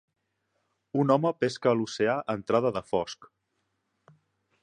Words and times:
Un 1.03 1.13
home 1.15 1.31
pesca 1.43 1.69
a 1.73 1.75
l'oceà 1.81 2.17
a 2.33 2.37
entrada 2.41 2.73
de 2.79 2.85
fosc. 2.89 3.31